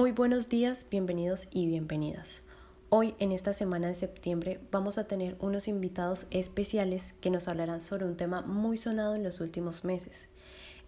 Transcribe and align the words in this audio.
Muy 0.00 0.12
buenos 0.12 0.48
días, 0.48 0.86
bienvenidos 0.90 1.46
y 1.50 1.66
bienvenidas. 1.66 2.40
Hoy, 2.88 3.14
en 3.18 3.32
esta 3.32 3.52
semana 3.52 3.88
de 3.88 3.94
septiembre, 3.94 4.58
vamos 4.70 4.96
a 4.96 5.04
tener 5.04 5.36
unos 5.40 5.68
invitados 5.68 6.26
especiales 6.30 7.12
que 7.20 7.28
nos 7.28 7.48
hablarán 7.48 7.82
sobre 7.82 8.06
un 8.06 8.16
tema 8.16 8.40
muy 8.40 8.78
sonado 8.78 9.14
en 9.14 9.22
los 9.22 9.42
últimos 9.42 9.84
meses. 9.84 10.30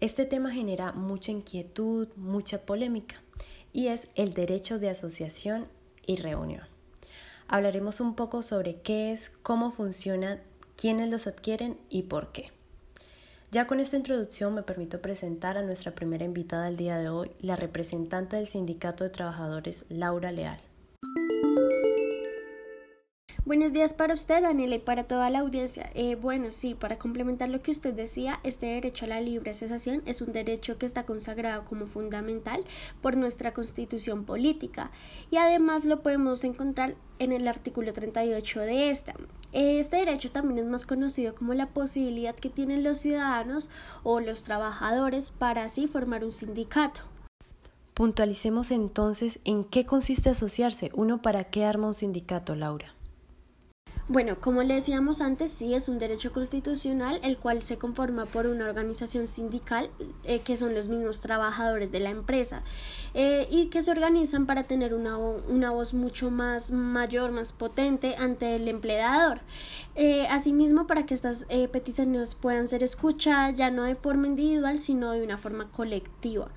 Este 0.00 0.24
tema 0.24 0.50
genera 0.50 0.92
mucha 0.92 1.30
inquietud, 1.30 2.08
mucha 2.16 2.62
polémica, 2.62 3.20
y 3.70 3.88
es 3.88 4.08
el 4.14 4.32
derecho 4.32 4.78
de 4.78 4.88
asociación 4.88 5.68
y 6.06 6.16
reunión. 6.16 6.64
Hablaremos 7.48 8.00
un 8.00 8.14
poco 8.14 8.42
sobre 8.42 8.80
qué 8.80 9.12
es, 9.12 9.28
cómo 9.28 9.72
funciona, 9.72 10.40
quiénes 10.74 11.10
los 11.10 11.26
adquieren 11.26 11.76
y 11.90 12.04
por 12.04 12.32
qué. 12.32 12.50
Ya 13.52 13.66
con 13.66 13.80
esta 13.80 13.98
introducción 13.98 14.54
me 14.54 14.62
permito 14.62 15.02
presentar 15.02 15.58
a 15.58 15.62
nuestra 15.62 15.94
primera 15.94 16.24
invitada 16.24 16.64
del 16.64 16.78
día 16.78 16.96
de 16.96 17.10
hoy, 17.10 17.32
la 17.38 17.54
representante 17.54 18.36
del 18.36 18.46
Sindicato 18.46 19.04
de 19.04 19.10
Trabajadores, 19.10 19.84
Laura 19.90 20.32
Leal. 20.32 20.56
Buenos 23.44 23.72
días 23.72 23.92
para 23.92 24.14
usted, 24.14 24.40
Daniela, 24.40 24.76
y 24.76 24.78
para 24.78 25.02
toda 25.02 25.28
la 25.28 25.40
audiencia. 25.40 25.90
Eh, 25.94 26.14
bueno, 26.14 26.52
sí, 26.52 26.74
para 26.74 26.96
complementar 26.96 27.48
lo 27.48 27.60
que 27.60 27.72
usted 27.72 27.92
decía, 27.92 28.38
este 28.44 28.66
derecho 28.66 29.04
a 29.04 29.08
la 29.08 29.20
libre 29.20 29.50
asociación 29.50 30.00
es 30.06 30.20
un 30.20 30.30
derecho 30.30 30.78
que 30.78 30.86
está 30.86 31.04
consagrado 31.04 31.64
como 31.64 31.88
fundamental 31.88 32.62
por 33.00 33.16
nuestra 33.16 33.52
constitución 33.52 34.24
política 34.24 34.92
y 35.32 35.38
además 35.38 35.84
lo 35.84 36.02
podemos 36.02 36.44
encontrar 36.44 36.94
en 37.18 37.32
el 37.32 37.48
artículo 37.48 37.92
38 37.92 38.60
de 38.60 38.90
esta. 38.90 39.14
Este 39.50 39.96
derecho 39.96 40.30
también 40.30 40.60
es 40.60 40.66
más 40.66 40.86
conocido 40.86 41.34
como 41.34 41.52
la 41.52 41.66
posibilidad 41.70 42.36
que 42.36 42.48
tienen 42.48 42.84
los 42.84 42.98
ciudadanos 42.98 43.68
o 44.04 44.20
los 44.20 44.44
trabajadores 44.44 45.32
para 45.32 45.64
así 45.64 45.88
formar 45.88 46.24
un 46.24 46.30
sindicato. 46.30 47.00
Puntualicemos 47.94 48.70
entonces 48.70 49.40
en 49.44 49.64
qué 49.64 49.84
consiste 49.84 50.30
asociarse. 50.30 50.92
Uno 50.94 51.20
para 51.20 51.42
qué 51.42 51.64
arma 51.64 51.88
un 51.88 51.94
sindicato, 51.94 52.54
Laura. 52.54 52.94
Bueno, 54.08 54.40
como 54.40 54.64
le 54.64 54.74
decíamos 54.74 55.20
antes, 55.20 55.52
sí 55.52 55.74
es 55.74 55.88
un 55.88 56.00
derecho 56.00 56.32
constitucional 56.32 57.20
el 57.22 57.38
cual 57.38 57.62
se 57.62 57.78
conforma 57.78 58.26
por 58.26 58.46
una 58.46 58.64
organización 58.64 59.28
sindical 59.28 59.90
eh, 60.24 60.40
que 60.40 60.56
son 60.56 60.74
los 60.74 60.88
mismos 60.88 61.20
trabajadores 61.20 61.92
de 61.92 62.00
la 62.00 62.10
empresa 62.10 62.64
eh, 63.14 63.46
y 63.48 63.66
que 63.66 63.80
se 63.80 63.92
organizan 63.92 64.46
para 64.46 64.64
tener 64.64 64.92
una, 64.92 65.16
una, 65.18 65.70
voz 65.70 65.94
mucho 65.94 66.32
más 66.32 66.72
mayor, 66.72 67.30
más 67.30 67.52
potente 67.52 68.16
ante 68.18 68.56
el 68.56 68.66
empleador. 68.66 69.40
Eh, 69.94 70.26
asimismo, 70.28 70.88
para 70.88 71.06
que 71.06 71.14
estas 71.14 71.46
peticiones 71.70 72.34
puedan 72.34 72.66
ser 72.66 72.82
escuchadas 72.82 73.54
ya 73.56 73.70
no 73.70 73.84
de 73.84 73.94
forma 73.94 74.26
individual, 74.26 74.80
sino 74.80 75.12
de 75.12 75.22
una 75.22 75.38
forma 75.38 75.70
colectiva. 75.70 76.48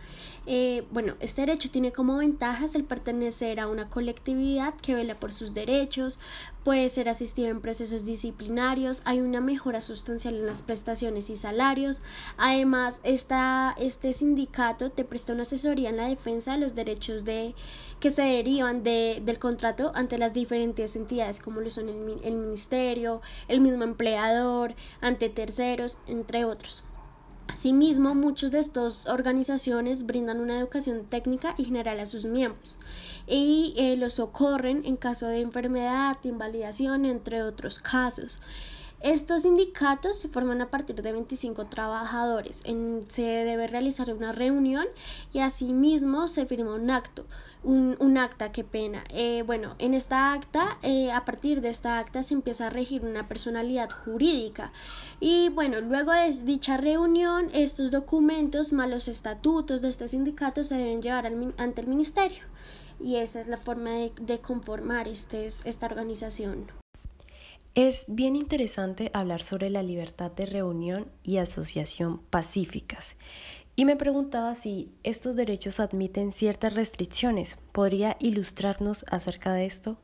bueno, 0.91 1.15
este 1.19 1.41
derecho 1.41 1.69
tiene 1.69 1.91
como 1.91 2.17
ventajas 2.17 2.73
el 2.75 2.85
pertenecer 2.85 3.59
a 3.59 3.67
una 3.67 3.89
colectividad 3.89 4.73
que 4.75 4.95
vela 4.95 5.19
por 5.19 5.31
sus 5.31 5.53
derechos, 5.53 6.19
puede 6.65 6.89
ser 6.89 7.07
asistido 7.09 7.49
en 7.49 7.61
procesos 7.61 8.05
disciplinarios, 8.05 9.03
hay 9.05 9.21
una 9.21 9.39
mejora 9.39 9.81
sustancial 9.81 10.33
en 10.33 10.47
las 10.47 10.63
prestaciones 10.63 11.29
y 11.29 11.35
salarios. 11.35 12.01
Además, 12.37 13.01
esta, 13.03 13.75
este 13.77 14.11
sindicato 14.13 14.89
te 14.89 15.05
presta 15.05 15.31
una 15.31 15.43
asesoría 15.43 15.91
en 15.91 15.97
la 15.97 16.09
defensa 16.09 16.53
de 16.53 16.57
los 16.57 16.73
derechos 16.73 17.23
de, 17.23 17.53
que 17.99 18.09
se 18.09 18.23
derivan 18.23 18.83
de, 18.83 19.21
del 19.23 19.37
contrato 19.37 19.91
ante 19.93 20.17
las 20.17 20.33
diferentes 20.33 20.95
entidades 20.95 21.39
como 21.39 21.61
lo 21.61 21.69
son 21.69 21.87
el, 21.87 22.19
el 22.23 22.33
ministerio, 22.33 23.21
el 23.47 23.61
mismo 23.61 23.83
empleador, 23.83 24.73
ante 25.01 25.29
terceros, 25.29 25.99
entre 26.07 26.45
otros. 26.45 26.83
Asimismo, 27.47 28.15
muchas 28.15 28.51
de 28.51 28.59
estas 28.59 29.07
organizaciones 29.07 30.05
brindan 30.05 30.39
una 30.39 30.59
educación 30.59 31.05
técnica 31.05 31.55
y 31.57 31.65
general 31.65 31.99
a 31.99 32.05
sus 32.05 32.25
miembros 32.25 32.79
y 33.27 33.73
eh, 33.77 33.95
los 33.97 34.13
socorren 34.13 34.83
en 34.85 34.97
caso 34.97 35.27
de 35.27 35.41
enfermedad, 35.41 36.17
invalidación, 36.23 37.05
entre 37.05 37.43
otros 37.43 37.79
casos. 37.79 38.39
Estos 39.01 39.43
sindicatos 39.43 40.17
se 40.17 40.29
forman 40.29 40.61
a 40.61 40.71
partir 40.71 40.95
de 40.95 41.11
25 41.11 41.65
trabajadores. 41.65 42.63
se 43.07 43.21
debe 43.21 43.67
realizar 43.67 44.11
una 44.13 44.31
reunión 44.31 44.87
y 45.33 45.39
asimismo 45.39 46.27
se 46.27 46.45
firma 46.45 46.73
un 46.73 46.89
acto 46.89 47.25
un, 47.65 48.17
acta, 48.17 48.51
qué 48.51 48.63
pena. 48.63 49.03
Eh, 49.09 49.43
bueno, 49.45 49.75
en 49.79 49.93
esta 49.93 50.33
acta, 50.33 50.77
eh, 50.83 51.11
a 51.11 51.25
partir 51.25 51.61
de 51.61 51.69
esta 51.69 51.99
acta 51.99 52.23
se 52.23 52.33
empieza 52.33 52.67
a 52.67 52.69
regir 52.69 53.03
una 53.03 53.27
personalidad 53.27 53.89
jurídica. 53.89 54.71
Y 55.19 55.49
bueno, 55.49 55.81
luego 55.81 56.11
de 56.11 56.31
dicha 56.43 56.77
reunión, 56.77 57.49
estos 57.53 57.91
documentos 57.91 58.71
más 58.71 58.89
los 58.89 59.07
estatutos 59.07 59.81
de 59.81 59.89
este 59.89 60.07
sindicato 60.07 60.63
se 60.63 60.75
deben 60.75 61.01
llevar 61.01 61.25
ante 61.57 61.81
el 61.81 61.87
ministerio. 61.87 62.43
Y 62.99 63.17
esa 63.17 63.41
es 63.41 63.47
la 63.47 63.57
forma 63.57 63.91
de, 63.91 64.39
conformar 64.39 65.07
este, 65.07 65.47
esta 65.47 65.85
organización. 65.85 66.84
Es 67.75 68.05
bien 68.07 68.37
interesante 68.37 69.11
hablar 69.13 69.43
sobre 69.43 69.69
la 69.69 69.83
libertad 69.83 70.31
de 70.31 70.45
reunión 70.45 71.11
y 71.23 71.39
asociación 71.39 72.21
pacíficas. 72.29 73.17
Y 73.75 73.83
me 73.83 73.97
preguntaba 73.97 74.55
si 74.55 74.93
estos 75.03 75.35
derechos 75.35 75.81
admiten 75.81 76.31
ciertas 76.31 76.73
restricciones. 76.73 77.57
¿Podría 77.73 78.15
ilustrarnos 78.21 79.03
acerca 79.09 79.51
de 79.51 79.65
esto? 79.65 79.97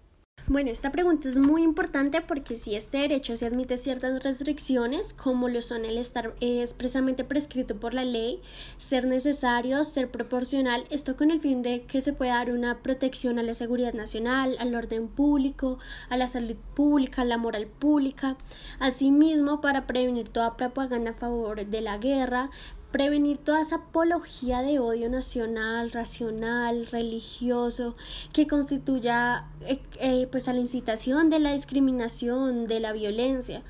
Bueno, 0.47 0.71
esta 0.71 0.91
pregunta 0.91 1.29
es 1.29 1.37
muy 1.37 1.61
importante 1.61 2.19
porque 2.19 2.55
si 2.55 2.75
este 2.75 2.97
derecho 2.97 3.35
se 3.37 3.45
admite 3.45 3.77
ciertas 3.77 4.23
restricciones, 4.23 5.13
como 5.13 5.47
lo 5.49 5.61
son 5.61 5.85
el 5.85 5.97
estar 5.97 6.33
expresamente 6.41 7.23
prescrito 7.23 7.75
por 7.79 7.93
la 7.93 8.03
ley, 8.03 8.41
ser 8.77 9.05
necesario, 9.05 9.83
ser 9.83 10.09
proporcional, 10.09 10.85
esto 10.89 11.15
con 11.15 11.29
el 11.29 11.41
fin 11.41 11.61
de 11.61 11.83
que 11.83 12.01
se 12.01 12.11
pueda 12.11 12.33
dar 12.33 12.51
una 12.51 12.79
protección 12.79 13.37
a 13.37 13.43
la 13.43 13.53
seguridad 13.53 13.93
nacional, 13.93 14.57
al 14.59 14.73
orden 14.73 15.07
público, 15.07 15.77
a 16.09 16.17
la 16.17 16.27
salud 16.27 16.57
pública, 16.75 17.21
a 17.21 17.25
la 17.25 17.37
moral 17.37 17.67
pública, 17.67 18.35
asimismo 18.79 19.61
para 19.61 19.85
prevenir 19.85 20.29
toda 20.29 20.57
propaganda 20.57 21.11
a 21.11 21.13
favor 21.13 21.65
de 21.65 21.81
la 21.81 21.97
guerra, 21.97 22.49
prevenir 22.91 23.37
toda 23.37 23.61
esa 23.61 23.77
apología 23.77 24.61
de 24.61 24.79
odio 24.79 25.09
nacional, 25.09 25.91
racional, 25.91 26.85
religioso, 26.87 27.95
que 28.33 28.47
constituya 28.47 29.45
eh, 29.61 29.79
eh, 29.99 30.27
pues 30.29 30.47
a 30.47 30.53
la 30.53 30.59
incitación 30.59 31.29
de 31.29 31.39
la 31.39 31.53
discriminación, 31.53 32.67
de 32.67 32.79
la 32.79 32.91
violencia. 32.91 33.63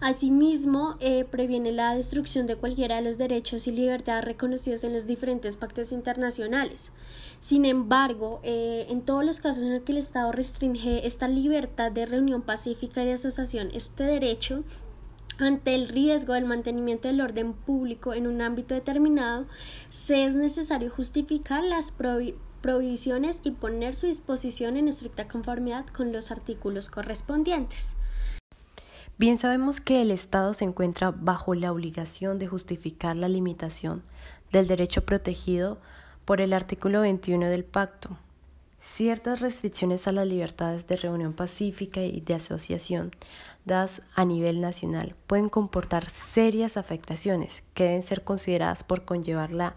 Asimismo, 0.00 0.96
eh, 1.00 1.24
previene 1.24 1.72
la 1.72 1.94
destrucción 1.94 2.46
de 2.46 2.54
cualquiera 2.54 2.96
de 2.96 3.02
los 3.02 3.18
derechos 3.18 3.66
y 3.66 3.72
libertades 3.72 4.24
reconocidos 4.24 4.84
en 4.84 4.92
los 4.92 5.06
diferentes 5.06 5.56
pactos 5.56 5.90
internacionales. 5.90 6.92
Sin 7.40 7.64
embargo, 7.64 8.40
en 8.42 9.02
todos 9.02 9.24
los 9.24 9.40
casos 9.40 9.62
en 9.62 9.74
los 9.74 9.82
que 9.82 9.92
el 9.92 9.98
Estado 9.98 10.30
restringe 10.32 11.06
esta 11.06 11.28
libertad 11.28 11.90
de 11.90 12.06
reunión 12.06 12.42
pacífica 12.42 13.02
y 13.02 13.06
de 13.06 13.12
asociación, 13.14 13.70
este 13.74 14.04
derecho 14.04 14.64
ante 15.38 15.74
el 15.74 15.88
riesgo 15.88 16.34
del 16.34 16.44
mantenimiento 16.44 17.08
del 17.08 17.20
orden 17.20 17.52
público 17.52 18.12
en 18.14 18.26
un 18.26 18.40
ámbito 18.42 18.74
determinado, 18.74 19.46
se 19.88 20.24
es 20.24 20.36
necesario 20.36 20.90
justificar 20.90 21.62
las 21.62 21.92
prohibiciones 22.60 23.40
y 23.44 23.52
poner 23.52 23.94
su 23.94 24.06
disposición 24.06 24.76
en 24.76 24.88
estricta 24.88 25.28
conformidad 25.28 25.86
con 25.86 26.12
los 26.12 26.30
artículos 26.30 26.90
correspondientes. 26.90 27.94
Bien 29.16 29.38
sabemos 29.38 29.80
que 29.80 30.00
el 30.00 30.12
Estado 30.12 30.54
se 30.54 30.64
encuentra 30.64 31.10
bajo 31.10 31.54
la 31.54 31.72
obligación 31.72 32.38
de 32.38 32.46
justificar 32.46 33.16
la 33.16 33.28
limitación 33.28 34.02
del 34.52 34.68
derecho 34.68 35.04
protegido 35.04 35.78
por 36.24 36.40
el 36.40 36.52
artículo 36.52 37.00
21 37.00 37.46
del 37.46 37.64
pacto, 37.64 38.16
Ciertas 38.80 39.40
restricciones 39.40 40.06
a 40.06 40.12
las 40.12 40.26
libertades 40.26 40.86
de 40.86 40.96
reunión 40.96 41.32
pacífica 41.32 42.00
y 42.00 42.20
de 42.20 42.34
asociación 42.34 43.10
dadas 43.64 44.02
a 44.14 44.24
nivel 44.24 44.60
nacional 44.60 45.16
pueden 45.26 45.48
comportar 45.48 46.08
serias 46.10 46.76
afectaciones 46.76 47.64
que 47.74 47.84
deben 47.84 48.02
ser 48.02 48.22
consideradas 48.22 48.84
por 48.84 49.04
conllevar 49.04 49.52
la 49.52 49.76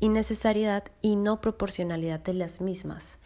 innecesariedad 0.00 0.84
y 1.00 1.14
no 1.16 1.40
proporcionalidad 1.40 2.20
de 2.20 2.34
las 2.34 2.60
mismas. 2.60 3.18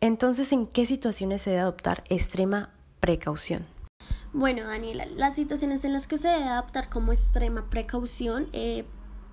Entonces, 0.00 0.52
¿en 0.52 0.66
qué 0.66 0.86
situaciones 0.86 1.42
se 1.42 1.50
debe 1.50 1.62
adoptar 1.62 2.04
extrema 2.08 2.70
precaución? 3.00 3.66
Bueno, 4.32 4.64
Daniela, 4.64 5.06
las 5.06 5.34
situaciones 5.34 5.84
en 5.84 5.92
las 5.92 6.06
que 6.06 6.18
se 6.18 6.28
debe 6.28 6.44
adoptar 6.44 6.88
como 6.88 7.12
extrema 7.12 7.70
precaución 7.70 8.48
eh, 8.52 8.84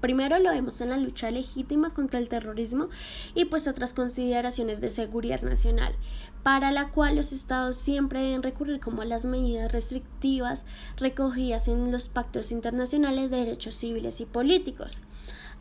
Primero 0.02 0.40
lo 0.40 0.50
vemos 0.50 0.82
en 0.82 0.90
la 0.90 0.98
lucha 0.98 1.30
legítima 1.30 1.94
contra 1.94 2.20
el 2.20 2.28
terrorismo 2.28 2.90
y 3.36 3.46
pues 3.46 3.68
otras 3.68 3.94
consideraciones 3.94 4.82
de 4.82 4.90
seguridad 4.90 5.42
nacional, 5.44 5.96
para 6.42 6.72
la 6.72 6.90
cual 6.90 7.16
los 7.16 7.32
estados 7.32 7.78
siempre 7.78 8.20
deben 8.20 8.42
recurrir 8.42 8.80
como 8.80 9.04
a 9.04 9.06
las 9.06 9.26
medidas 9.26 9.72
restrictivas 9.72 10.66
recogidas 10.98 11.68
en 11.68 11.92
los 11.92 12.08
pactos 12.08 12.52
internacionales 12.52 13.30
de 13.30 13.38
derechos 13.38 13.76
civiles 13.76 14.20
y 14.22 14.26
políticos. 14.26 15.00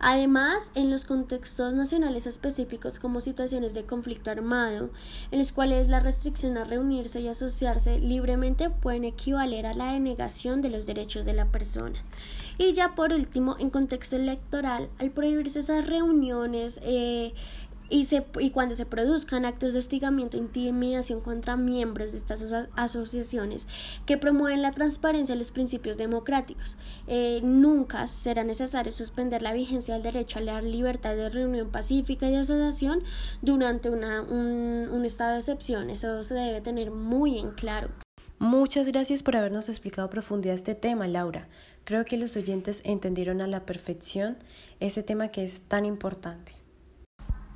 Además, 0.00 0.72
en 0.74 0.90
los 0.90 1.04
contextos 1.04 1.74
nacionales 1.74 2.26
específicos 2.26 2.98
como 2.98 3.20
situaciones 3.20 3.74
de 3.74 3.84
conflicto 3.84 4.30
armado, 4.30 4.88
en 5.30 5.38
los 5.38 5.52
cuales 5.52 5.88
la 5.88 6.00
restricción 6.00 6.56
a 6.56 6.64
reunirse 6.64 7.20
y 7.20 7.28
asociarse 7.28 8.00
libremente 8.00 8.70
pueden 8.70 9.04
equivaler 9.04 9.66
a 9.66 9.74
la 9.74 9.92
denegación 9.92 10.62
de 10.62 10.70
los 10.70 10.86
derechos 10.86 11.26
de 11.26 11.34
la 11.34 11.46
persona. 11.46 12.02
Y 12.56 12.72
ya 12.72 12.94
por 12.94 13.12
último, 13.12 13.56
en 13.58 13.68
contexto 13.68 14.16
electoral, 14.16 14.88
al 14.98 15.10
prohibirse 15.10 15.60
esas 15.60 15.86
reuniones, 15.86 16.80
eh, 16.82 17.34
y, 17.90 18.04
se, 18.06 18.24
y 18.38 18.50
cuando 18.50 18.74
se 18.74 18.86
produzcan 18.86 19.44
actos 19.44 19.72
de 19.72 19.80
hostigamiento 19.80 20.36
e 20.36 20.40
intimidación 20.40 21.20
contra 21.20 21.56
miembros 21.56 22.12
de 22.12 22.18
estas 22.18 22.42
asociaciones 22.76 23.66
que 24.06 24.16
promueven 24.16 24.62
la 24.62 24.72
transparencia 24.72 25.34
y 25.34 25.38
los 25.38 25.50
principios 25.50 25.98
democráticos. 25.98 26.76
Eh, 27.06 27.40
nunca 27.42 28.06
será 28.06 28.44
necesario 28.44 28.92
suspender 28.92 29.42
la 29.42 29.52
vigencia 29.52 29.94
del 29.94 30.02
derecho 30.02 30.38
a 30.38 30.42
la 30.42 30.62
libertad 30.62 31.16
de 31.16 31.28
reunión 31.28 31.70
pacífica 31.70 32.28
y 32.28 32.30
de 32.30 32.38
asociación 32.38 33.02
durante 33.42 33.90
una, 33.90 34.22
un, 34.22 34.88
un 34.90 35.04
estado 35.04 35.32
de 35.32 35.38
excepción. 35.38 35.90
Eso 35.90 36.22
se 36.24 36.34
debe 36.34 36.60
tener 36.60 36.90
muy 36.90 37.38
en 37.38 37.50
claro. 37.50 37.90
Muchas 38.38 38.86
gracias 38.88 39.22
por 39.22 39.36
habernos 39.36 39.68
explicado 39.68 40.08
profundidad 40.08 40.54
este 40.54 40.74
tema, 40.74 41.06
Laura. 41.06 41.48
Creo 41.84 42.06
que 42.06 42.16
los 42.16 42.36
oyentes 42.36 42.80
entendieron 42.84 43.42
a 43.42 43.46
la 43.46 43.66
perfección 43.66 44.38
ese 44.80 45.02
tema 45.02 45.28
que 45.28 45.42
es 45.42 45.60
tan 45.60 45.84
importante. 45.84 46.54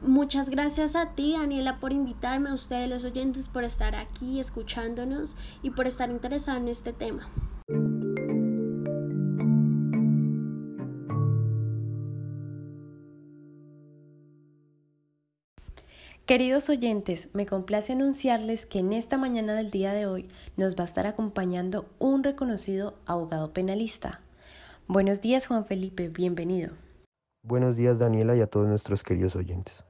Muchas 0.07 0.51
gracias 0.51 0.97
a 0.97 1.15
ti, 1.15 1.33
Daniela, 1.33 1.81
por 1.81 1.91
invitarme, 1.91 2.51
a 2.51 2.55
ustedes 2.55 2.91
los 2.91 3.07
oyentes, 3.07 3.49
por 3.49 3.65
estar 3.65 3.95
aquí 3.95 4.39
escuchándonos 4.39 5.35
y 5.63 5.71
por 5.71 5.87
estar 5.87 6.11
interesados 6.11 6.61
en 6.61 6.69
este 6.69 6.93
tema. 6.93 7.27
Queridos 16.27 16.69
oyentes, 16.69 17.31
me 17.33 17.47
complace 17.47 17.95
anunciarles 17.95 18.67
que 18.67 18.81
en 18.81 18.93
esta 18.93 19.17
mañana 19.17 19.55
del 19.55 19.71
día 19.71 19.95
de 19.95 20.07
hoy 20.07 20.29
nos 20.59 20.77
va 20.77 20.83
a 20.83 20.87
estar 20.87 21.07
acompañando 21.07 21.87
un 21.99 22.23
reconocido 22.23 22.95
abogado 23.07 23.55
penalista. 23.55 24.21
Buenos 24.87 25.23
días, 25.23 25.47
Juan 25.47 25.65
Felipe, 25.65 26.11
bienvenido. 26.11 26.73
Buenos 27.43 27.77
días, 27.77 27.99
Daniela, 27.99 28.37
y 28.37 28.43
a 28.43 28.47
todos 28.47 28.69
nuestros 28.69 29.03
queridos 29.03 29.35
oyentes. 29.35 29.85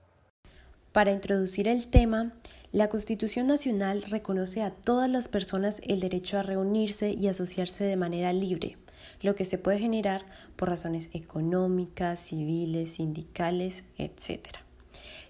Para 0.94 1.10
introducir 1.10 1.66
el 1.66 1.88
tema, 1.88 2.34
la 2.70 2.88
Constitución 2.88 3.48
Nacional 3.48 4.02
reconoce 4.02 4.62
a 4.62 4.70
todas 4.70 5.10
las 5.10 5.26
personas 5.26 5.80
el 5.82 5.98
derecho 5.98 6.38
a 6.38 6.44
reunirse 6.44 7.10
y 7.10 7.26
asociarse 7.26 7.82
de 7.82 7.96
manera 7.96 8.32
libre, 8.32 8.76
lo 9.20 9.34
que 9.34 9.44
se 9.44 9.58
puede 9.58 9.80
generar 9.80 10.24
por 10.54 10.68
razones 10.68 11.10
económicas, 11.12 12.20
civiles, 12.20 12.92
sindicales, 12.92 13.82
etc. 13.98 14.50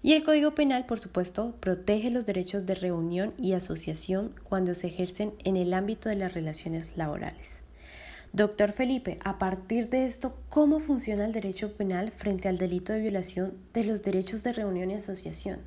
Y 0.03 0.13
el 0.13 0.23
Código 0.23 0.55
Penal, 0.55 0.85
por 0.85 1.01
supuesto, 1.01 1.55
protege 1.61 2.11
los 2.11 2.27
derechos 2.27 2.67
de 2.67 2.75
reunión 2.75 3.33
y 3.39 3.55
asociación 3.55 4.35
cuando 4.43 4.75
se 4.75 4.89
ejercen 4.89 5.33
en 5.45 5.57
el 5.57 5.73
ámbito 5.73 6.11
de 6.11 6.17
las 6.17 6.35
relaciones 6.35 6.95
laborales. 6.95 7.64
Doctor 8.35 8.73
Felipe, 8.73 9.17
a 9.23 9.39
partir 9.39 9.89
de 9.91 10.07
esto, 10.07 10.37
¿cómo 10.49 10.81
funciona 10.81 11.25
el 11.25 11.33
derecho 11.33 11.77
penal 11.77 12.11
frente 12.11 12.49
al 12.49 12.59
delito 12.59 12.93
de 12.93 12.99
violación 12.99 13.55
de 13.73 13.85
los 13.85 14.03
derechos 14.03 14.43
de 14.43 14.53
reunión 14.53 14.91
y 14.91 14.95
asociación? 14.95 15.61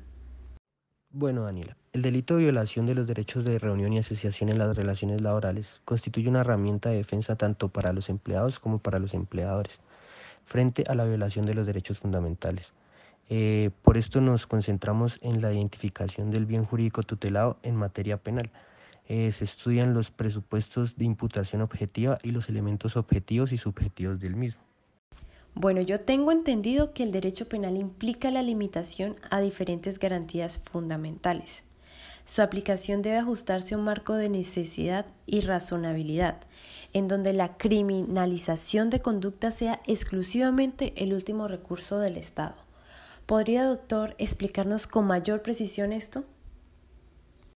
Bueno, 1.10 1.44
Daniela, 1.44 1.78
el 1.94 2.02
delito 2.02 2.36
de 2.36 2.42
violación 2.42 2.84
de 2.84 2.94
los 2.94 3.06
derechos 3.06 3.46
de 3.46 3.58
reunión 3.58 3.94
y 3.94 4.00
asociación 4.00 4.50
en 4.50 4.58
las 4.58 4.76
relaciones 4.76 5.22
laborales 5.22 5.80
constituye 5.86 6.28
una 6.28 6.40
herramienta 6.40 6.90
de 6.90 6.96
defensa 6.96 7.36
tanto 7.36 7.70
para 7.70 7.94
los 7.94 8.10
empleados 8.10 8.60
como 8.60 8.80
para 8.80 8.98
los 8.98 9.14
empleadores 9.14 9.80
frente 10.44 10.84
a 10.88 10.94
la 10.94 11.06
violación 11.06 11.46
de 11.46 11.54
los 11.54 11.66
derechos 11.66 11.98
fundamentales. 11.98 12.74
Eh, 13.30 13.70
por 13.80 13.96
esto 13.96 14.20
nos 14.20 14.46
concentramos 14.46 15.18
en 15.22 15.40
la 15.40 15.54
identificación 15.54 16.30
del 16.30 16.44
bien 16.44 16.66
jurídico 16.66 17.02
tutelado 17.02 17.56
en 17.62 17.76
materia 17.76 18.18
penal 18.18 18.50
eh, 19.08 19.32
se 19.32 19.44
estudian 19.44 19.94
los 19.94 20.10
presupuestos 20.10 20.96
de 20.96 21.06
imputación 21.06 21.62
objetiva 21.62 22.18
y 22.22 22.30
los 22.30 22.50
elementos 22.50 22.96
objetivos 22.96 23.52
y 23.52 23.56
subjetivos 23.56 24.20
del 24.20 24.36
mismo. 24.36 24.60
Bueno, 25.54 25.80
yo 25.80 26.00
tengo 26.00 26.30
entendido 26.30 26.92
que 26.92 27.02
el 27.02 27.10
derecho 27.10 27.48
penal 27.48 27.78
implica 27.78 28.30
la 28.30 28.42
limitación 28.42 29.16
a 29.30 29.40
diferentes 29.40 29.98
garantías 29.98 30.60
fundamentales. 30.70 31.64
Su 32.26 32.42
aplicación 32.42 33.00
debe 33.00 33.16
ajustarse 33.16 33.74
a 33.74 33.78
un 33.78 33.84
marco 33.84 34.14
de 34.14 34.28
necesidad 34.28 35.06
y 35.24 35.40
razonabilidad, 35.40 36.42
en 36.92 37.08
donde 37.08 37.32
la 37.32 37.56
criminalización 37.56 38.90
de 38.90 39.00
conducta 39.00 39.50
sea 39.50 39.80
exclusivamente 39.86 40.92
el 41.02 41.14
último 41.14 41.48
recurso 41.48 41.98
del 41.98 42.18
Estado. 42.18 42.56
¿Podría, 43.24 43.64
doctor, 43.64 44.14
explicarnos 44.18 44.86
con 44.86 45.06
mayor 45.06 45.40
precisión 45.40 45.92
esto? 45.94 46.24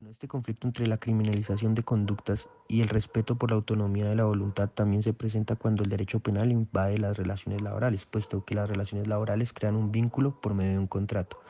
Este 0.07 0.29
conflicto 0.29 0.69
entre 0.69 0.87
la 0.87 0.99
criminalización 0.99 1.75
de 1.75 1.83
conductas 1.83 2.49
y 2.69 2.83
el 2.83 2.89
respeto 2.89 3.37
por 3.37 3.51
la 3.51 3.57
autonomía 3.57 4.07
de 4.09 4.15
la 4.15 4.27
voluntad 4.27 4.69
también 4.69 5.03
se 5.03 5.13
presenta 5.13 5.57
cuando 5.57 5.83
el 5.83 5.91
derecho 5.91 6.21
penal 6.21 6.53
invade 6.53 6.99
las 6.99 7.17
relaciones 7.17 7.63
laborales, 7.63 8.07
puesto 8.07 8.45
que 8.45 8.55
las 8.55 8.69
relaciones 8.69 9.09
laborales 9.09 9.53
crean 9.53 9.75
un 9.75 9.91
vínculo 9.91 10.41
por 10.41 10.55
medio 10.55 10.71
de 10.71 10.79
un 10.79 10.87
contrato. 10.87 11.41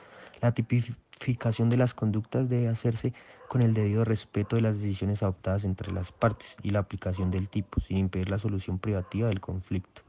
La 0.40 0.54
tipificación 0.54 1.68
de 1.68 1.76
las 1.76 1.92
conductas 1.92 2.48
debe 2.48 2.68
hacerse 2.68 3.12
con 3.48 3.60
el 3.60 3.74
debido 3.74 4.04
respeto 4.04 4.56
de 4.56 4.62
las 4.62 4.80
decisiones 4.80 5.22
adoptadas 5.22 5.64
entre 5.64 5.92
las 5.92 6.10
partes 6.10 6.56
y 6.62 6.70
la 6.70 6.78
aplicación 6.78 7.30
del 7.30 7.50
tipo, 7.50 7.80
sin 7.80 7.98
impedir 7.98 8.30
la 8.30 8.38
solución 8.38 8.78
privativa 8.78 9.28
del 9.28 9.42
conflicto, 9.42 10.00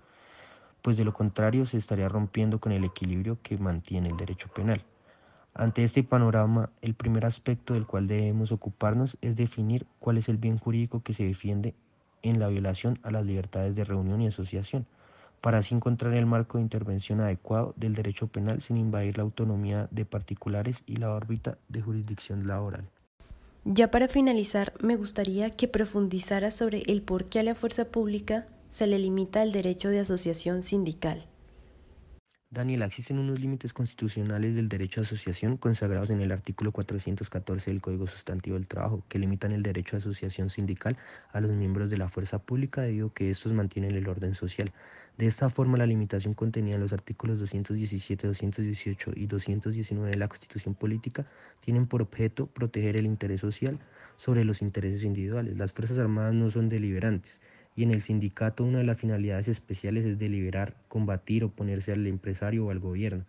pues 0.81 0.95
de 0.95 1.03
lo 1.03 1.13
contrario 1.13 1.65
se 1.65 1.75
estaría 1.75 2.07
rompiendo 2.07 2.59
con 2.59 2.71
el 2.71 2.85
equilibrio 2.85 3.37
que 3.43 3.57
mantiene 3.57 4.07
el 4.07 4.15
derecho 4.15 4.47
penal. 4.47 4.81
Ante 5.59 5.83
este 5.83 6.03
panorama, 6.03 6.69
el 6.81 6.93
primer 6.93 7.25
aspecto 7.25 7.73
del 7.73 7.85
cual 7.85 8.07
debemos 8.07 8.53
ocuparnos 8.53 9.17
es 9.19 9.35
definir 9.35 9.85
cuál 9.99 10.17
es 10.17 10.29
el 10.29 10.37
bien 10.37 10.57
jurídico 10.57 11.03
que 11.03 11.11
se 11.11 11.25
defiende 11.25 11.75
en 12.21 12.39
la 12.39 12.47
violación 12.47 12.97
a 13.03 13.11
las 13.11 13.25
libertades 13.25 13.75
de 13.75 13.83
reunión 13.83 14.21
y 14.21 14.27
asociación, 14.27 14.85
para 15.41 15.57
así 15.57 15.75
encontrar 15.75 16.13
el 16.13 16.25
marco 16.25 16.57
de 16.57 16.61
intervención 16.61 17.19
adecuado 17.19 17.73
del 17.75 17.93
derecho 17.93 18.27
penal 18.27 18.61
sin 18.61 18.77
invadir 18.77 19.17
la 19.17 19.23
autonomía 19.23 19.89
de 19.91 20.05
particulares 20.05 20.81
y 20.87 20.95
la 20.95 21.11
órbita 21.11 21.57
de 21.67 21.81
jurisdicción 21.81 22.47
laboral. 22.47 22.85
Ya 23.65 23.91
para 23.91 24.07
finalizar, 24.07 24.71
me 24.79 24.95
gustaría 24.95 25.57
que 25.57 25.67
profundizara 25.67 26.51
sobre 26.51 26.83
el 26.83 27.01
por 27.01 27.25
qué 27.25 27.41
a 27.41 27.43
la 27.43 27.55
fuerza 27.55 27.83
pública 27.83 28.47
se 28.69 28.87
le 28.87 28.97
limita 28.97 29.43
el 29.43 29.51
derecho 29.51 29.89
de 29.89 29.99
asociación 29.99 30.63
sindical. 30.63 31.25
Daniel, 32.51 32.81
existen 32.81 33.19
unos 33.19 33.39
límites 33.39 33.73
constitucionales 33.73 34.55
del 34.55 34.69
derecho 34.69 35.01
a 35.01 35.03
asociación 35.03 35.55
consagrados 35.55 36.09
en 36.09 36.19
el 36.19 36.31
artículo 36.31 36.71
414 36.71 37.69
del 37.69 37.79
Código 37.79 38.07
Sustantivo 38.07 38.55
del 38.55 38.65
Trabajo, 38.65 39.03
que 39.07 39.19
limitan 39.19 39.51
el 39.51 39.61
derecho 39.61 39.95
a 39.95 39.99
asociación 39.99 40.49
sindical 40.49 40.97
a 41.31 41.41
los 41.41 41.51
miembros 41.51 41.91
de 41.91 41.97
la 41.97 42.07
fuerza 42.07 42.39
pública 42.39 42.81
debido 42.81 43.07
a 43.09 43.13
que 43.13 43.29
estos 43.29 43.53
mantienen 43.53 43.91
el 43.91 44.09
orden 44.09 44.33
social. 44.33 44.73
De 45.19 45.27
esta 45.27 45.51
forma, 45.51 45.77
la 45.77 45.85
limitación 45.85 46.33
contenida 46.33 46.73
en 46.73 46.81
los 46.81 46.91
artículos 46.91 47.37
217, 47.37 48.25
218 48.25 49.11
y 49.15 49.27
219 49.27 50.09
de 50.09 50.17
la 50.17 50.27
Constitución 50.27 50.73
Política 50.73 51.27
tienen 51.59 51.85
por 51.85 52.01
objeto 52.01 52.47
proteger 52.47 52.97
el 52.97 53.05
interés 53.05 53.41
social 53.41 53.77
sobre 54.15 54.43
los 54.43 54.63
intereses 54.63 55.03
individuales. 55.03 55.55
Las 55.55 55.71
Fuerzas 55.71 55.99
Armadas 55.99 56.33
no 56.33 56.49
son 56.49 56.67
deliberantes 56.67 57.39
y 57.75 57.83
en 57.83 57.91
el 57.91 58.01
sindicato 58.01 58.63
una 58.63 58.79
de 58.79 58.83
las 58.83 58.97
finalidades 58.97 59.47
especiales 59.47 60.05
es 60.05 60.19
deliberar, 60.19 60.75
combatir, 60.87 61.43
oponerse 61.43 61.91
al 61.91 62.05
empresario 62.07 62.65
o 62.65 62.71
al 62.71 62.79
gobierno. 62.79 63.25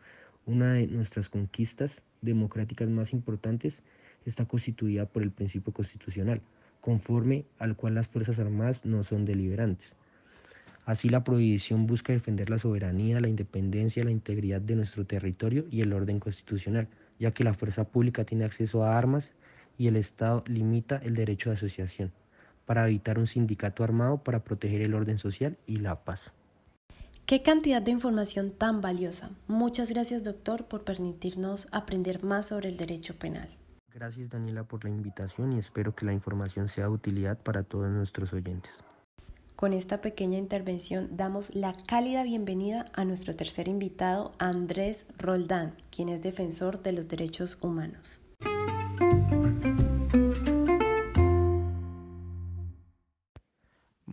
Una 0.47 0.75
de 0.75 0.87
nuestras 0.87 1.29
conquistas 1.29 2.03
democráticas 2.21 2.89
más 2.89 3.13
importantes 3.13 3.83
está 4.25 4.47
constituida 4.47 5.07
por 5.07 5.23
el 5.23 5.31
principio 5.31 5.73
constitucional, 5.73 6.41
conforme 6.81 7.45
al 7.59 7.77
cual 7.77 7.95
las 7.95 8.09
Fuerzas 8.09 8.39
Armadas 8.39 8.85
no 8.85 9.05
son 9.05 9.25
deliberantes. 9.25 9.95
Así 10.85 11.09
la 11.09 11.23
prohibición 11.23 11.87
busca 11.87 12.13
defender 12.13 12.51
la 12.51 12.59
soberanía, 12.59 13.21
la 13.21 13.29
independencia, 13.29 14.03
la 14.03 14.11
integridad 14.11 14.61
de 14.61 14.77
nuestro 14.77 15.07
territorio 15.07 15.67
y 15.71 15.83
el 15.83 15.93
orden 15.93 16.19
constitucional, 16.19 16.89
ya 17.19 17.31
que 17.33 17.45
la 17.45 17.55
fuerza 17.55 17.85
pública 17.85 18.25
tiene 18.25 18.45
acceso 18.45 18.83
a 18.83 18.99
armas 18.99 19.31
y 19.79 19.87
el 19.87 19.97
Estado 19.97 20.43
limita 20.47 20.97
el 20.97 21.15
derecho 21.15 21.51
de 21.51 21.57
asociación 21.57 22.13
para 22.71 22.87
evitar 22.87 23.19
un 23.19 23.27
sindicato 23.27 23.83
armado 23.83 24.19
para 24.19 24.45
proteger 24.45 24.81
el 24.83 24.95
orden 24.95 25.19
social 25.19 25.59
y 25.67 25.79
la 25.79 26.05
paz. 26.05 26.33
Qué 27.27 27.43
cantidad 27.43 27.83
de 27.83 27.91
información 27.91 28.53
tan 28.53 28.81
valiosa. 28.81 29.31
Muchas 29.49 29.91
gracias 29.91 30.23
doctor 30.23 30.67
por 30.67 30.85
permitirnos 30.85 31.67
aprender 31.73 32.23
más 32.23 32.47
sobre 32.47 32.69
el 32.69 32.77
derecho 32.77 33.17
penal. 33.17 33.49
Gracias 33.93 34.31
Daniela 34.31 34.63
por 34.63 34.85
la 34.85 34.91
invitación 34.91 35.53
y 35.53 35.59
espero 35.59 35.97
que 35.97 36.07
la 36.07 36.13
información 36.13 36.69
sea 36.69 36.85
de 36.85 36.93
utilidad 36.93 37.39
para 37.39 37.65
todos 37.65 37.91
nuestros 37.91 38.33
oyentes. 38.33 38.85
Con 39.57 39.73
esta 39.73 40.01
pequeña 40.01 40.39
intervención 40.39 41.09
damos 41.17 41.53
la 41.57 41.75
cálida 41.89 42.23
bienvenida 42.23 42.85
a 42.93 43.05
nuestro 43.05 43.35
tercer 43.35 43.67
invitado, 43.67 44.31
Andrés 44.39 45.07
Roldán, 45.19 45.75
quien 45.91 46.09
es 46.09 46.23
defensor 46.23 46.85
de 46.85 46.93
los 46.93 47.09
derechos 47.09 47.59
humanos. 47.61 48.21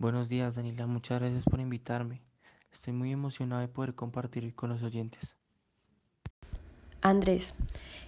Buenos 0.08 0.30
días, 0.30 0.54
Daniela. 0.54 0.86
Muchas 0.86 1.20
gracias 1.20 1.44
por 1.44 1.60
invitarme. 1.60 2.22
Estoy 2.72 2.94
muy 2.94 3.12
emocionado 3.12 3.60
de 3.60 3.68
poder 3.68 3.94
compartir 3.94 4.54
con 4.54 4.70
los 4.70 4.82
oyentes. 4.82 5.36
Andrés, 7.02 7.52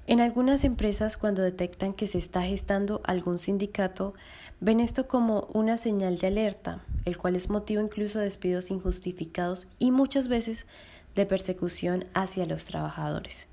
en 0.07 0.21
algunas 0.21 0.65
empresas 0.65 1.19
cuando 1.19 1.43
detectan 1.43 1.93
que 1.93 2.07
se 2.07 2.17
está 2.17 2.41
gestando 2.41 3.03
algún 3.05 3.37
sindicato, 3.37 4.15
ven 4.61 4.81
esto 4.81 5.09
como 5.09 5.49
una 5.53 5.77
señal 5.77 6.17
de 6.17 6.29
alerta, 6.29 6.83
el 7.05 7.19
cual 7.19 7.37
es 7.37 7.51
motivo 7.51 7.83
incluso 7.83 8.19
de 8.19 8.25
despidos 8.25 8.71
injustificados 8.71 9.69
y 9.79 9.91
muchas 9.91 10.29
veces 10.29 10.67
de 11.15 11.27
persecución 11.27 12.07
hacia 12.15 12.47
los 12.47 12.65
trabajadores. 12.65 13.47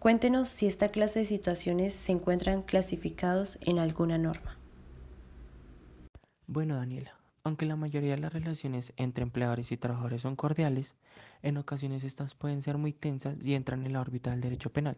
Cuéntenos 0.00 0.48
si 0.48 0.66
esta 0.66 0.88
clase 0.88 1.20
de 1.20 1.26
situaciones 1.26 1.94
se 1.94 2.10
encuentran 2.10 2.62
clasificados 2.62 3.56
en 3.60 3.78
alguna 3.78 4.18
norma. 4.18 4.58
Bueno, 6.48 6.74
Daniela, 6.74 7.14
aunque 7.46 7.66
la 7.66 7.76
mayoría 7.76 8.12
de 8.12 8.22
las 8.22 8.32
relaciones 8.32 8.94
entre 8.96 9.22
empleadores 9.22 9.70
y 9.70 9.76
trabajadores 9.76 10.22
son 10.22 10.34
cordiales, 10.34 10.94
en 11.42 11.58
ocasiones 11.58 12.02
estas 12.02 12.34
pueden 12.34 12.62
ser 12.62 12.78
muy 12.78 12.94
tensas 12.94 13.36
y 13.42 13.52
entran 13.52 13.84
en 13.84 13.92
la 13.92 14.00
órbita 14.00 14.30
del 14.30 14.40
derecho 14.40 14.72
penal. 14.72 14.96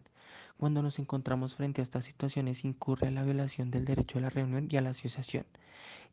Cuando 0.57 0.81
nos 0.81 1.01
encontramos 1.01 1.57
frente 1.57 1.81
a 1.81 1.85
estas 1.85 2.05
situaciones 2.05 2.65
incurre 2.65 3.11
la 3.11 3.25
violación 3.25 3.73
del 3.73 3.85
derecho 3.85 4.19
a 4.19 4.21
la 4.23 4.31
reunión 4.31 4.69
y 4.71 4.77
a 4.77 4.81
la 4.81 4.91
asociación. 4.91 5.45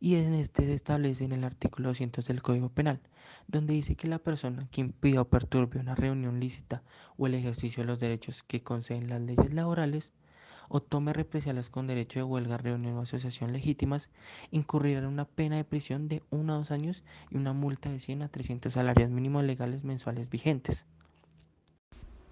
Y 0.01 0.15
en 0.15 0.33
este 0.33 0.65
se 0.65 0.73
establece 0.73 1.23
en 1.23 1.33
el 1.33 1.43
artículo 1.43 1.89
200 1.89 2.25
del 2.25 2.41
Código 2.41 2.69
Penal, 2.69 2.99
donde 3.47 3.75
dice 3.75 3.95
que 3.95 4.07
la 4.07 4.17
persona 4.17 4.67
que 4.71 4.81
impida 4.81 5.21
o 5.21 5.25
perturbe 5.25 5.79
una 5.79 5.93
reunión 5.93 6.39
lícita 6.39 6.81
o 7.15 7.27
el 7.27 7.35
ejercicio 7.35 7.83
de 7.83 7.87
los 7.87 7.99
derechos 7.99 8.41
que 8.41 8.63
conceden 8.63 9.07
las 9.07 9.21
leyes 9.21 9.53
laborales 9.53 10.11
o 10.69 10.81
tome 10.81 11.13
represalias 11.13 11.69
con 11.69 11.87
derecho 11.87 12.19
de 12.19 12.23
huelga, 12.23 12.57
reunión 12.57 12.95
o 12.97 13.01
asociación 13.01 13.53
legítimas, 13.53 14.09
incurrirá 14.51 14.99
en 14.99 15.05
una 15.05 15.25
pena 15.25 15.57
de 15.57 15.63
prisión 15.63 16.07
de 16.07 16.23
1 16.31 16.53
a 16.53 16.57
2 16.57 16.71
años 16.71 17.03
y 17.29 17.37
una 17.37 17.53
multa 17.53 17.89
de 17.89 17.99
100 17.99 18.23
a 18.23 18.27
300 18.29 18.73
salarios 18.73 19.09
mínimos 19.09 19.43
legales 19.43 19.83
mensuales 19.83 20.29
vigentes. 20.29 20.85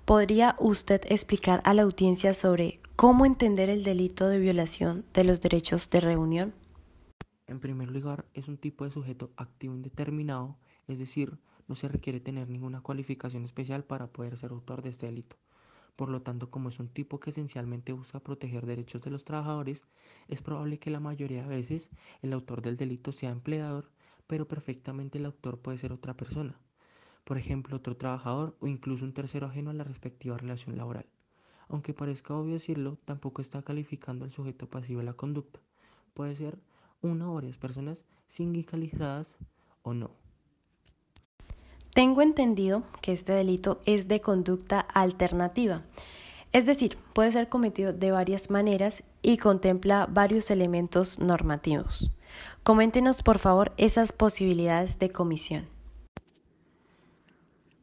¿Podría 0.06 0.56
usted 0.60 1.02
explicar 1.10 1.62
a 1.64 1.74
la 1.74 1.84
audiencia 1.84 2.34
sobre 2.34 2.80
cómo 2.96 3.26
entender 3.26 3.70
el 3.70 3.84
delito 3.84 4.28
de 4.28 4.40
violación 4.40 5.06
de 5.14 5.24
los 5.24 5.42
derechos 5.42 5.90
de 5.90 6.02
reunión? 6.02 6.54
En 7.48 7.60
primer 7.60 7.92
lugar, 7.92 8.26
es 8.34 8.48
un 8.48 8.58
tipo 8.58 8.84
de 8.84 8.92
sujeto 8.92 9.32
activo 9.38 9.76
indeterminado, 9.76 10.58
es 10.88 11.00
decir, 11.00 11.38
no 11.68 11.76
se 11.76 11.88
requiere 11.88 12.20
tener 12.20 12.50
ninguna 12.50 12.82
cualificación 12.82 13.46
especial 13.46 13.84
para 13.84 14.08
poder 14.08 14.38
ser 14.38 14.52
autor 14.52 14.82
de 14.82 14.90
este 14.90 15.06
delito. 15.06 15.38
Por 16.02 16.10
lo 16.10 16.24
tanto, 16.24 16.50
como 16.50 16.70
es 16.70 16.80
un 16.80 16.88
tipo 16.88 17.20
que 17.20 17.30
esencialmente 17.30 17.94
busca 17.94 18.20
proteger 18.20 18.66
derechos 18.66 19.04
de 19.04 19.12
los 19.12 19.24
trabajadores, 19.24 19.84
es 20.30 20.42
probable 20.42 20.80
que 20.80 20.90
la 20.90 21.00
mayoría 21.00 21.44
de 21.44 21.50
veces 21.50 21.92
el 22.24 22.34
autor 22.34 22.64
del 22.64 22.76
delito 22.76 23.12
sea 23.12 23.30
empleador, 23.30 23.92
pero 24.26 24.48
perfectamente 24.48 25.20
el 25.20 25.28
autor 25.28 25.60
puede 25.60 25.78
ser 25.78 25.94
otra 25.94 26.18
persona, 26.18 26.60
por 27.24 27.38
ejemplo, 27.38 27.78
otro 27.78 27.98
trabajador 27.98 28.58
o 28.62 28.66
incluso 28.66 29.06
un 29.06 29.14
tercero 29.14 29.46
ajeno 29.46 29.70
a 29.70 29.74
la 29.74 29.84
respectiva 29.84 30.40
relación 30.40 30.76
laboral. 30.76 31.06
Aunque 31.70 31.94
parezca 31.94 32.34
obvio 32.34 32.56
decirlo, 32.56 32.98
tampoco 33.06 33.44
está 33.44 33.62
calificando 33.62 34.26
al 34.26 34.32
sujeto 34.32 34.68
pasivo 34.68 35.02
de 35.02 35.06
la 35.06 35.14
conducta. 35.14 35.60
Puede 36.16 36.36
ser 36.36 36.58
una 37.04 37.30
o 37.30 37.36
varias 37.36 37.60
personas 37.60 38.04
sindicalizadas 38.28 39.38
o 39.84 39.94
no. 39.94 40.21
Tengo 41.94 42.22
entendido 42.22 42.84
que 43.02 43.12
este 43.12 43.34
delito 43.34 43.82
es 43.86 44.08
de 44.08 44.22
conducta 44.22 44.80
alternativa, 44.80 45.84
es 46.54 46.66
decir, 46.66 46.98
puede 47.14 47.32
ser 47.32 47.50
cometido 47.50 47.94
de 47.94 48.12
varias 48.12 48.50
maneras 48.50 49.04
y 49.22 49.38
contempla 49.38 50.08
varios 50.10 50.52
elementos 50.52 51.20
normativos. 51.20 52.12
Coméntenos 52.64 53.24
por 53.24 53.40
favor 53.40 53.74
esas 53.78 54.12
posibilidades 54.12 55.00
de 55.00 55.12
comisión. 55.12 55.66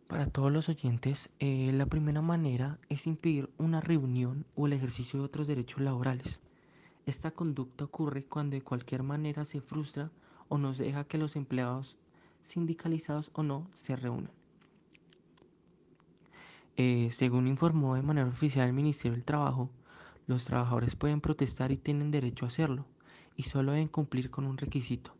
Para 0.07 0.27
todos 0.27 0.50
los 0.50 0.71
oyentes, 0.71 1.29
eh, 1.38 1.71
la 1.75 1.85
primera 1.85 2.23
manera 2.23 2.79
es 2.88 3.07
impedir 3.07 3.50
una 3.59 3.83
reunión 3.83 4.47
o 4.55 4.67
el 4.67 4.73
ejercicio 4.73 5.19
de 5.19 5.27
otros 5.27 5.47
derechos 5.47 5.83
laborales. 5.83 6.41
Esta 7.05 7.31
conducta 7.31 7.85
ocurre 7.85 8.25
cuando 8.25 8.55
de 8.55 8.62
cualquier 8.62 9.03
manera 9.03 9.45
se 9.45 9.61
frustra 9.61 10.11
o 10.49 10.57
no 10.57 10.73
se 10.75 10.85
deja 10.85 11.05
que 11.05 11.19
los 11.19 11.37
empleados 11.37 11.99
sindicalizados 12.42 13.30
o 13.35 13.42
no, 13.42 13.68
se 13.75 13.97
reúnan. 13.97 14.30
Eh, 16.76 17.11
según 17.12 17.49
informó 17.49 17.97
de 17.97 18.02
manera 18.02 18.28
oficial 18.28 18.68
el 18.68 18.73
Ministerio 18.73 19.12
del 19.12 19.25
Trabajo, 19.25 19.71
los 20.28 20.45
trabajadores 20.45 20.95
pueden 20.95 21.21
protestar 21.21 21.73
y 21.73 21.76
tienen 21.76 22.11
derecho 22.11 22.45
a 22.45 22.49
hacerlo, 22.49 22.87
y 23.37 23.45
solo 23.45 23.73
deben 23.73 23.88
cumplir 23.88 24.30
con 24.30 24.45
un 24.45 24.59
requisito, 24.59 25.12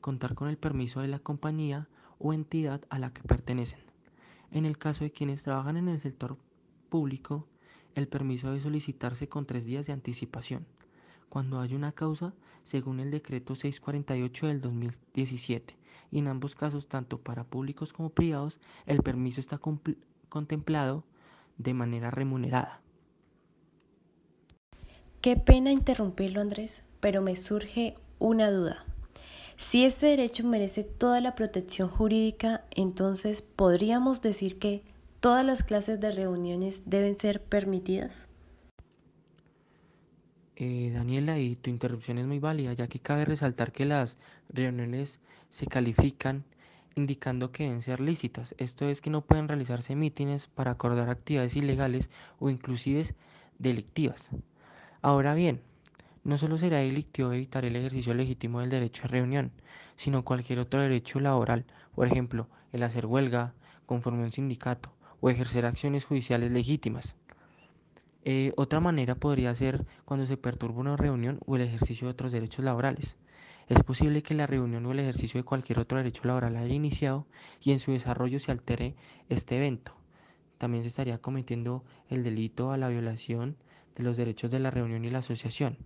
contar 0.00 0.34
con 0.34 0.48
el 0.48 0.56
permiso 0.56 1.00
de 1.00 1.08
la 1.08 1.18
compañía 1.18 1.88
o 2.18 2.32
entidad 2.32 2.80
a 2.88 2.98
la 2.98 3.12
que 3.12 3.22
pertenecen. 3.22 3.80
En 4.50 4.64
el 4.64 4.78
caso 4.78 5.04
de 5.04 5.10
quienes 5.10 5.42
trabajan 5.42 5.76
en 5.76 5.88
el 5.88 6.00
sector 6.00 6.36
público, 6.88 7.46
el 7.94 8.08
permiso 8.08 8.48
debe 8.48 8.62
solicitarse 8.62 9.28
con 9.28 9.44
tres 9.44 9.64
días 9.64 9.86
de 9.86 9.92
anticipación, 9.92 10.66
cuando 11.28 11.60
hay 11.60 11.74
una 11.74 11.92
causa, 11.92 12.32
según 12.64 13.00
el 13.00 13.10
decreto 13.10 13.54
648 13.54 14.46
del 14.46 14.60
2017, 14.60 15.77
y 16.10 16.18
en 16.18 16.28
ambos 16.28 16.54
casos, 16.54 16.88
tanto 16.88 17.18
para 17.18 17.44
públicos 17.44 17.92
como 17.92 18.10
privados, 18.10 18.60
el 18.86 19.02
permiso 19.02 19.40
está 19.40 19.60
contemplado 20.28 21.04
de 21.58 21.74
manera 21.74 22.10
remunerada. 22.10 22.80
Qué 25.20 25.36
pena 25.36 25.72
interrumpirlo, 25.72 26.40
Andrés, 26.40 26.84
pero 27.00 27.22
me 27.22 27.36
surge 27.36 27.94
una 28.18 28.50
duda. 28.50 28.84
Si 29.56 29.84
este 29.84 30.06
derecho 30.06 30.46
merece 30.46 30.84
toda 30.84 31.20
la 31.20 31.34
protección 31.34 31.88
jurídica, 31.88 32.64
entonces 32.70 33.42
podríamos 33.42 34.22
decir 34.22 34.60
que 34.60 34.84
todas 35.18 35.44
las 35.44 35.64
clases 35.64 35.98
de 35.98 36.12
reuniones 36.12 36.82
deben 36.86 37.16
ser 37.16 37.42
permitidas. 37.42 38.28
Eh, 40.54 40.90
Daniela, 40.92 41.38
y 41.38 41.56
tu 41.56 41.70
interrupción 41.70 42.18
es 42.18 42.26
muy 42.26 42.38
válida, 42.38 42.72
ya 42.72 42.86
que 42.86 43.00
cabe 43.00 43.24
resaltar 43.24 43.72
que 43.72 43.84
las 43.84 44.16
reuniones 44.48 45.18
se 45.50 45.66
califican 45.66 46.44
indicando 46.94 47.52
que 47.52 47.64
deben 47.64 47.82
ser 47.82 48.00
lícitas. 48.00 48.54
Esto 48.58 48.88
es 48.88 49.00
que 49.00 49.10
no 49.10 49.22
pueden 49.22 49.48
realizarse 49.48 49.94
mítines 49.96 50.46
para 50.46 50.72
acordar 50.72 51.08
actividades 51.08 51.56
ilegales 51.56 52.10
o 52.38 52.50
inclusive 52.50 53.14
delictivas. 53.58 54.30
Ahora 55.00 55.34
bien, 55.34 55.60
no 56.24 56.38
solo 56.38 56.58
será 56.58 56.78
delictivo 56.78 57.32
evitar 57.32 57.64
el 57.64 57.76
ejercicio 57.76 58.14
legítimo 58.14 58.60
del 58.60 58.70
derecho 58.70 59.04
a 59.04 59.08
reunión, 59.08 59.52
sino 59.96 60.24
cualquier 60.24 60.58
otro 60.58 60.80
derecho 60.80 61.20
laboral, 61.20 61.64
por 61.94 62.06
ejemplo, 62.06 62.48
el 62.72 62.82
hacer 62.82 63.06
huelga, 63.06 63.54
conforme 63.86 64.22
a 64.22 64.24
un 64.24 64.32
sindicato 64.32 64.92
o 65.20 65.30
ejercer 65.30 65.64
acciones 65.64 66.04
judiciales 66.04 66.50
legítimas. 66.50 67.16
Eh, 68.24 68.52
otra 68.56 68.80
manera 68.80 69.14
podría 69.14 69.54
ser 69.54 69.86
cuando 70.04 70.26
se 70.26 70.36
perturba 70.36 70.80
una 70.80 70.96
reunión 70.96 71.40
o 71.46 71.56
el 71.56 71.62
ejercicio 71.62 72.06
de 72.06 72.12
otros 72.12 72.32
derechos 72.32 72.64
laborales. 72.64 73.16
Es 73.68 73.82
posible 73.82 74.22
que 74.22 74.32
la 74.32 74.46
reunión 74.46 74.86
o 74.86 74.92
el 74.92 75.00
ejercicio 75.00 75.38
de 75.38 75.44
cualquier 75.44 75.78
otro 75.78 75.98
derecho 75.98 76.22
laboral 76.24 76.56
haya 76.56 76.72
iniciado 76.72 77.26
y 77.60 77.72
en 77.72 77.80
su 77.80 77.92
desarrollo 77.92 78.40
se 78.40 78.50
altere 78.50 78.94
este 79.28 79.58
evento. 79.58 79.92
También 80.56 80.84
se 80.84 80.88
estaría 80.88 81.18
cometiendo 81.18 81.84
el 82.08 82.24
delito 82.24 82.72
a 82.72 82.78
la 82.78 82.88
violación 82.88 83.56
de 83.94 84.04
los 84.04 84.16
derechos 84.16 84.50
de 84.50 84.58
la 84.58 84.70
reunión 84.70 85.04
y 85.04 85.10
la 85.10 85.18
asociación. 85.18 85.76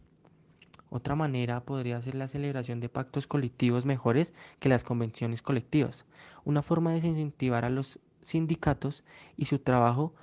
Otra 0.91 1.17
manera 1.17 1.65
podría 1.65 2.01
ser 2.03 2.15
la 2.15 2.29
celebración 2.29 2.79
de 2.79 2.89
pactos 2.89 3.27
colectivos 3.27 3.85
mejores 3.85 4.33
que 4.61 4.69
las 4.69 4.85
convenciones 4.85 5.43
colectivas, 5.43 6.05
una 6.45 6.63
forma 6.63 6.91
de 6.91 6.97
desincentivar 6.97 7.65
a 7.65 7.71
los 7.71 7.99
sindicatos 8.21 9.03
y 9.37 9.47
su 9.47 9.59
trabajo 9.59 10.15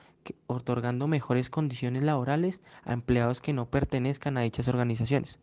otorgando 0.48 1.08
mejores 1.08 1.50
condiciones 1.50 2.04
laborales 2.04 2.62
a 2.86 2.94
empleados 2.94 3.42
que 3.42 3.52
no 3.52 3.70
pertenezcan 3.70 4.38
a 4.38 4.42
dichas 4.42 4.68
organizaciones. 4.68 5.40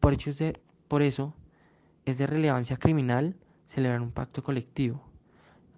Por, 0.00 0.16
por 0.86 1.02
eso, 1.02 1.34
es 2.10 2.16
de 2.16 2.26
relevancia 2.26 2.78
criminal 2.78 3.34
celebrar 3.66 4.00
un 4.00 4.12
pacto 4.12 4.42
colectivo, 4.42 5.02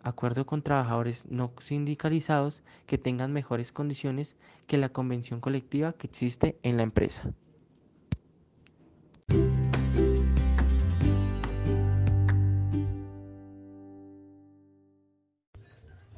acuerdo 0.02 0.46
con 0.46 0.62
trabajadores 0.62 1.26
no 1.28 1.52
sindicalizados 1.60 2.62
que 2.86 2.98
tengan 2.98 3.32
mejores 3.32 3.72
condiciones 3.72 4.36
que 4.68 4.78
la 4.78 4.90
convención 4.90 5.40
colectiva 5.40 5.92
que 5.92 6.06
existe 6.06 6.56
en 6.62 6.76
la 6.76 6.84
empresa. 6.84 7.32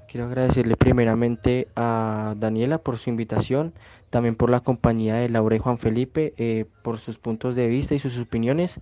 Quiero 0.08 0.26
agradecerle 0.26 0.76
primeramente 0.76 1.68
a 1.74 2.34
Daniela 2.36 2.76
por 2.76 2.98
su 2.98 3.08
invitación, 3.08 3.72
también 4.10 4.34
por 4.34 4.50
la 4.50 4.60
compañía 4.60 5.14
de 5.14 5.30
Laura 5.30 5.56
y 5.56 5.58
Juan 5.58 5.78
Felipe, 5.78 6.34
eh, 6.36 6.66
por 6.82 6.98
sus 6.98 7.18
puntos 7.18 7.56
de 7.56 7.66
vista 7.66 7.94
y 7.94 7.98
sus 7.98 8.18
opiniones 8.18 8.78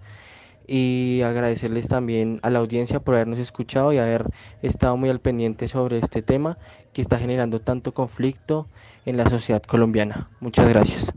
y 0.73 1.23
agradecerles 1.23 1.89
también 1.89 2.39
a 2.45 2.51
la 2.51 2.61
audiencia 2.61 3.01
por 3.01 3.17
habernos 3.17 3.41
escuchado 3.41 3.93
y 3.93 3.99
haber 3.99 4.27
estado 4.63 4.97
muy 4.97 5.11
al 5.11 5.19
pendiente 5.19 5.67
sobre 5.67 5.99
este 5.99 6.23
tema 6.23 6.59
que 6.93 7.01
está 7.01 7.19
generando 7.19 7.61
tanto 7.61 7.93
conflicto 7.93 8.69
en 9.05 9.17
la 9.17 9.29
sociedad 9.29 9.63
colombiana. 9.65 10.31
Muchas 10.39 10.69
gracias. 10.69 11.13